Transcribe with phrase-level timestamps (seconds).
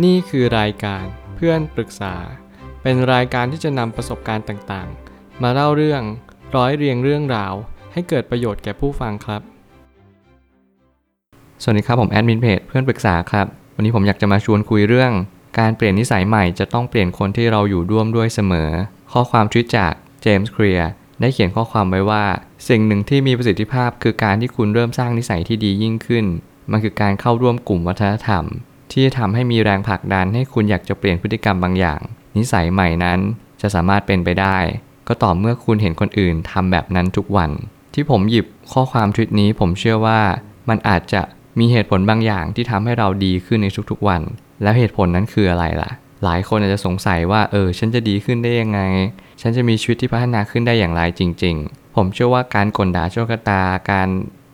[0.00, 1.04] นี่คือรายการ
[1.36, 2.14] เพื่อนปรึกษา
[2.82, 6.02] เป็นรายการที่จะนำประสบการณ์ต่างๆ มาเล่าเรื่อง
[6.56, 7.54] ร้อยเรียงเรื่องราว
[7.92, 9.42] ให้เกิดประโยชน์แก่ผู้ฟังครับ
[11.62, 15.12] สวัสดีครับผมแอดมินเพจเพื่อนปรึกษาครับ วันนี้ผมอยากจะมาชวนคุยเรื่อง
[15.58, 18.70] การเปลี่ยนนิสัยใหม่จะต้องเปลี่ยนคนที่เราอยู่ร่วมด้วยเสมอ
[19.12, 20.90] ข้อความทวิตจากเจมส์เคลียร์
[21.20, 22.24] ได้เขียนข้อความไว้ว่า
[22.68, 26.24] สิ่งหนึ่งที่มีประสิทธิภาพ คือการที่คุณเริ่มสร้างนิสัยที่ดียิ่งขึ้น
[26.70, 28.44] มันคือการเข้าร่วมกลุ่มวัฒนธรรม
[28.92, 32.00] ที่จะทำให้มีแรงผลักดันให้คุณอยากจะเปลี่ยนพฤติกรรมบางอย่าง
[32.36, 33.18] นิสัยใหม่นั้น
[33.60, 34.58] จะสามารถเป็นไปได้
[35.08, 37.50] ก็ต่อเมื่อคุณเห็นคนอื่นทำแบบนั้นทุกวัน
[37.94, 40.20] ที่ผมหยิบข้อความทวิตนี้ผมเชื่อว่า
[40.68, 41.22] มันอาจจะ
[41.58, 44.22] มีเหตุผลบางอย่างที่ทำให้เราดีขึ้นในทุกๆวัน
[44.62, 45.90] แล้วเหตุผลนั้นคืออะไรล่ะ
[46.24, 48.80] หลายคนอาจจะสงสัยว่าเออฉันจะดีขึ้นได้ยังไง
[49.40, 54.08] ฉันจะมีชีวิตที่พัฒนาขึ้นได้อย่างไรจริง ๆ ผมเชื่อว่าการกลด่าโชคตาการ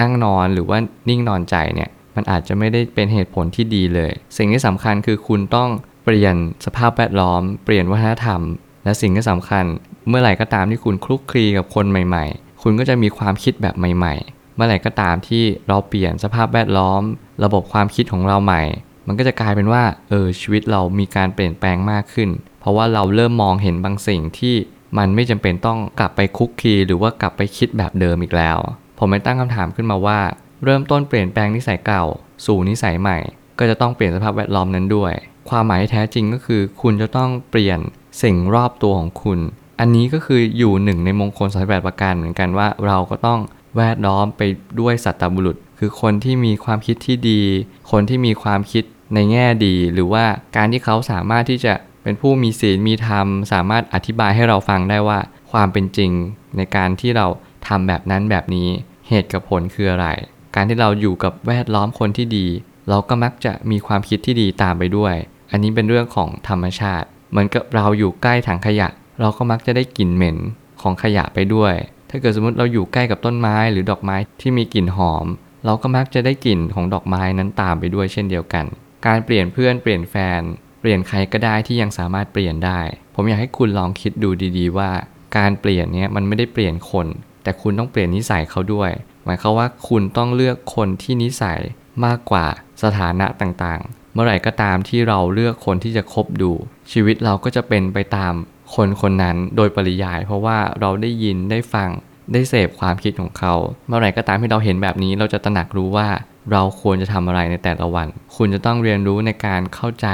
[0.00, 0.78] นั่งนอนหรือว่า
[1.08, 5.70] นิ่งนอนใจเนี่ย มันอาจจะไม่ได้เป็นเหตุผลที่ดีเลย สิ่งที่สำคัญคือคุณต้อง
[6.04, 6.34] เปลี่ยน
[6.64, 8.40] สภาพแวดล้อม เปลี่ยนวัฒนธรรม
[8.84, 9.64] และสิ่งที่สำคัญ
[10.08, 17.02] เมื่อไหร่ก็ตามที่คุณคลุกคลีกับคนใหม่ ๆ คุณก็จะมีความคิดแบบใหม่ ๆ เมื่อไหร่ก็ตามที่เราเปลี่ยนสภาพแวดล้อม
[17.44, 18.62] ระบบความคิดของเราใหม่
[19.06, 24.54] มันก็จะกลายเป็นว่าเออชีวิตเรามีการเปลี่ยนแปลงมากขึ้น เพราะว่าเราเริ่มมองเห็นบางสิ่งที่
[24.98, 28.58] มันไม่จำเป็นต้องกลับไปคุกคีหรือว่ากลับไปคิดแบบเดิมอีกแล้ว
[28.98, 30.18] ผมเลยตั้งคำถามขึ้นมาว่า
[30.64, 32.04] เริ่มต้นเปลี่ยนแปลงนิสัยเก่า
[32.46, 33.18] สู่นิสัยใหม่
[33.58, 35.12] ก็จะต้องเปลี่ยนสภาพแวดล้อมนั้นด้วย
[35.48, 37.78] ความหมายแท้จริงก็คือ คุณจะต้องเปลี่ยน
[38.22, 39.38] สิ่งรอบตัวของคุณ
[39.80, 43.40] อันนี้ก็คืออยู่หนึ่งในมงคล38ประการเหมือนกันว่า เราก็ต้อง
[43.76, 44.42] แวดล้อมไป
[44.80, 47.42] ด้วยสัตตบุรุษ คือคนที่มีความคิดที่ดี
[47.90, 50.24] คนที่มีความคิดในแง่ดี หรือว่า
[50.56, 55.18] การที่เขาสามารถที่จะเป็นผู้มีศีลมีธรรม สามารถอธิบายให้เราฟังได้ว่า
[55.52, 56.10] ความเป็นจริง
[56.56, 57.26] ในการที่เรา
[57.66, 58.68] ทำแบบนั้นแบบนี้
[59.08, 60.08] เหตุกับผลคืออะไร
[60.54, 62.46] การที่เราอยู่กับแวดล้อมคนที่ดี
[62.88, 65.14] เราก็มักจะมีความคิดที่ดีตามไปด้วย
[65.50, 68.88] อันนี้เป็นเรื่องของธรรมชาติ เหมือนกับเราอยู่ใกล้ถังขยะ
[69.20, 70.36] เราก็มักจะได้กลิ่นเหม็น
[70.82, 71.74] ของขยะไปด้วย
[72.10, 75.26] ถ้าเกิดสมมติเราอยู่ใกล้กับต้นไม้หรือดอกไม้ที่มีกลิ่นหอม
[75.64, 78.64] เราก็มักจะได้กลิ่นของดอกไม้นั้นตามไปด้วยเช่นเดียวกัน
[79.06, 80.40] การเปลี่ยนเพื่อนเปลี่ยนแฟน
[80.80, 82.80] เปลี่ยนใครก็ได้ที่ยังสามารถเปลี่ยนได้
[83.14, 84.90] ผมอยากให้คุณลองคิดดูดี ๆ ว่า
[85.36, 87.06] การเปลี่ยนเนี้ยมันไม่ได้เปลี่ยนคน
[87.42, 88.90] แต่คุณต้องเปลี่ยนนิสัยเขาด้วย
[89.24, 91.60] หมายความว่าคุณต้องเลือกคนที่นิสัย
[92.04, 92.46] มากกว่า
[92.82, 96.52] สถานะต่างๆ เมื่อไหร่ก็ตามที่เราเลือกคนที่จะคบดู
[96.92, 98.32] ชีวิตเราก็จะเป็นไปตาม
[98.74, 101.90] คนคนนั้นโดยปริยาย เพราะว่าเราได้ยินได้ฟัง
[102.32, 103.54] ได้เสพความคิดของเขา
[103.86, 106.08] เมื่อไหร่ก็ตามที่เราเห็นแบบนี้เราจะตระหนักรู้ว่า
[106.52, 110.08] เราควรจะทำอะไรในแต่ละวัน คุณจะต้องเรียนรู้ในการเข้าใจ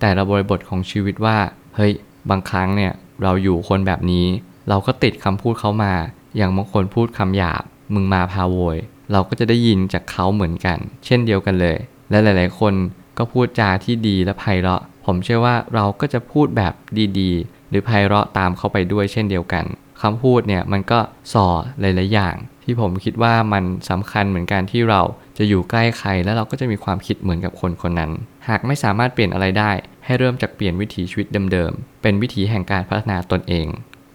[0.00, 1.36] แต่ละบริบทของชีวิตว่า
[1.76, 1.92] เฮ้ย
[2.30, 2.92] บางครั้งเนี่ย
[3.22, 4.26] เราอยู่คนแบบนี้
[4.68, 5.94] เราก็ติดคำพูดเขามา
[6.36, 7.62] อย่างบางคนพูดคำหยาบ
[7.94, 8.78] มึงมาพาโวย
[9.12, 11.78] เราก็จะได้ยินจากเขาเหมือนกัน เช่นเดียวกันเลย
[12.10, 12.74] และหลาย ๆ คน
[13.18, 16.72] ก็พูดจาที่ดีและไพเราะ ผมเชื่อว่าเราก็จะพูดแบบ
[17.18, 19.64] ดีๆ หรือไพเราะตามเขาไปด้วยเช่นเดียวกัน
[20.02, 20.98] คำพูดเนี่ยมันก็
[21.32, 21.46] ส่อ
[21.80, 25.00] หลายๆอย่าง ที่ผมคิดว่ามันสำคัญเหมือนกันที่เรา
[25.38, 28.10] จะอยู่ใกล้ใครแล้วเราก็จะมีความคิดเหมือนกับคนคนนั้น
[28.48, 29.70] หากไม่สามารถเปลี่ยนอะไรได้
[30.04, 33.66] ให้เริ่มจากเปลี่ยนวิถีชีวิตเดิมๆเป็นวิถีแห่งการพัฒนาตนเอง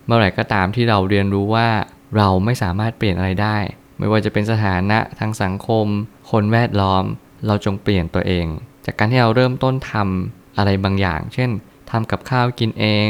[0.06, 1.68] เมื่อไหร่ก็ตามที่เราเรียนรู้ว่า
[2.16, 3.58] เราไม่สามารถเปลี่ยนอะไรได้
[4.00, 5.86] ไม่ว่าจะเป็นสถานะทางสังคม
[6.32, 7.04] คนแวดล้อม
[7.48, 8.46] เราจงเปลี่ยนตัวเอง
[8.86, 11.50] จากการที่เราเริ่มต้นทำอะไรบางอย่าง เช่น
[11.92, 13.10] ทำกับข้าวกินเอง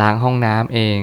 [0.00, 0.98] ล้างห้องน้ำเอง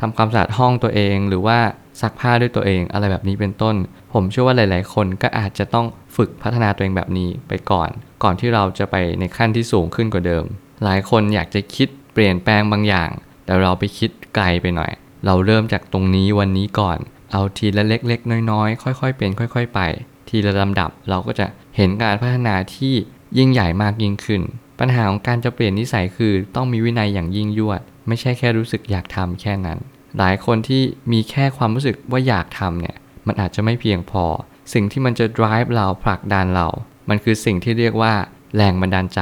[0.00, 1.58] ทำความสะอาดห้องตัวเอง หรือว่า
[2.00, 3.76] ซักผ้าด้วยตัวเอง อะไรแบบนี้เป็นต้น
[4.12, 7.90] ผมเชื่อว่าหลาย ๆ คนก็อาจจะต้องฝึกพัฒนาตัวเองแบบนี้ไปก่อน
[8.22, 10.44] ก่อนที่เราจะไปในขั้นที่สูงขึ้นกว่าเดิม
[10.84, 13.10] หลายคนอยากจะคิดเปลี่ยนแปลงบางอย่าง
[13.44, 14.92] แต่เราไปคิดไกลไปหน่อย
[15.24, 16.98] เราเริ่มจากตรงนี้วันนี้ก่อน
[17.32, 19.80] เอาทีละเล็กๆ น้อยๆ ค่อยๆ เป็นค่อย ๆ ไป
[20.28, 22.94] ทีละลำดับเราก็จะเห็นการพัฒนาที่
[23.38, 24.42] ยิ่งใหญ่มากยิ่งขึ้น
[24.78, 29.78] ปัญหาของการจะเปลี่ยนนิสัยคือต้องมีวินัยอย่างยิ่งยวด ไม่ใช่แค่รู้สึกอยากทำแค่นั้น
[30.18, 30.82] หลายคนที่
[31.12, 34.24] มีแค่ความรู้สึกว่าอยากทำเนี่ยมันอาจจะไม่เพียงพอ
[34.72, 36.68] สิ่งที่มันจะ drive เราผลักดันเรา
[37.08, 38.12] มันคือสิ่งที่เรียกว่า
[38.56, 39.20] แรงบันดาลใจ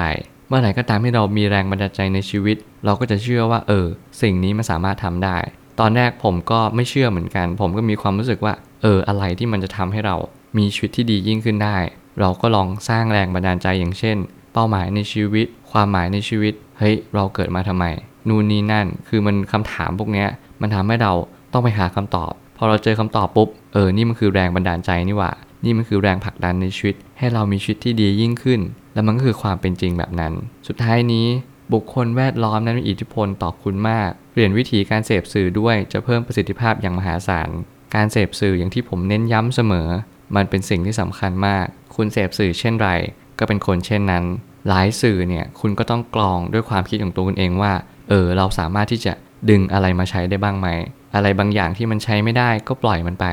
[0.49, 3.87] เมื่อไหร่ก็ตามที่เรามีแรงบันดาลใจในชีวิต เราก็จะเชื่อว่าเออ
[4.23, 5.39] สิ่งนี้มันสามารถทำได้
[5.81, 10.17] ตอนแรกผมก็ไม่เชื่อเหมือนกัน ผมก็มีความรู้สึกว่า เอออะไรที่มันจะทำให้เรา
[10.59, 11.77] มีชีวิตที่ดียิ่งขึ้นได้
[12.21, 14.17] เราก็ลองสร้างแรงบันดาลใจอย่างเช่น
[14.53, 17.85] เป้าหมายในชีวิต ความหมายในชีวิต เฮ้ย เราเกิดมาทำไม
[18.29, 20.27] นู่นนี่นั่น คือมันคำถามพวกนี้
[20.61, 21.13] มันทำให้เรา
[21.53, 25.33] ต้องไปหาคำตอบ พอเราเจอคำตอบปุ๊บ เออ นี่มันคือแรงบันดาลใจนี่หว่า
[25.65, 28.61] นี่มันคือแรงผลักดันในชีวิต ให้เรามีชีวิตที่ดียิ่งขึ้น
[28.95, 30.33] และมันก็คือความเป็นจริงแบบนั้น
[30.67, 31.27] สุดท้ายนี้
[31.73, 37.49] บุคคลแวดล้อมนั้นมีอิทธิพลต่อคุณมาก ลี่ยนวิธีการเสพสื่อด้วยจะเพิ่มประสิทธิภาพอย่างมหาศาล
[37.95, 39.89] การเสพสื่ออย่างที่ผมเน้นย้ำเสมอ
[40.37, 41.65] มันเป็นสิ่งที่สำคัญมาก
[41.97, 42.91] คุณเสพสื่อเช่นไร
[43.39, 44.25] ก็เป็นคนเช่นนั้น
[44.69, 47.73] หลายสื่อเนี่ยคุณก็ต้องกรองด้วยความคิดของตัวคุณเองว่า
[48.09, 49.13] เออเราสามารถที่จะ
[49.51, 50.69] ดึงอะไรมาใช้ได้บ้างไหม
[51.15, 53.27] อะไรบางอย่างที่มันใช้ไม่ได้ก็ปล่อยมันไป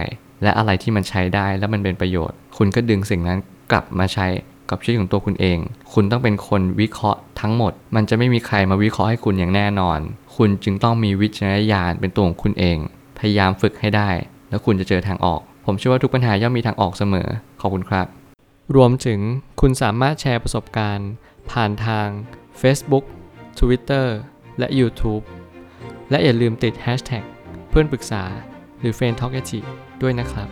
[0.43, 3.39] และอะไรที่มันใช้ได้แล้วมันเป็นประโยชน์ คุณก็ดึงสิ่งนั้น
[3.71, 4.27] กลับมาใช้
[4.69, 5.57] กับชีวิตของตัวคุณเอง
[5.93, 9.99] คุณต้องเป็นคนวิเคราะห์ ทั้งหมด มันจะไม่มีใครมาวิเคราะห์ให้คุณอย่างแน่นอน
[10.35, 12.77] คุณจึงต้องมีวิจารณญาณเป็นตัวของคุณเอง
[13.19, 14.09] พยายามฝึกให้ได้
[14.49, 17.27] แล้วคุณจะเจอทางออก ผมเชื่อว่าทุกปัญหาย่อมมีทางออกเสมอ
[17.61, 18.05] ขอบคุณครับ
[18.75, 19.19] รวมถึง
[19.61, 21.09] คุณสามารถแชร์ประสบการณ์
[21.51, 22.07] ผ่านทาง
[22.61, 23.05] Facebook
[23.59, 24.07] Twitter
[24.59, 25.23] และ YouTube
[26.09, 27.23] และอย่าลืมติด Hashtag
[27.69, 28.23] เพื่อนปรึกษา
[28.79, 29.31] หรือ f r ร e n d Talk
[30.01, 30.49] ด้วยนะครับ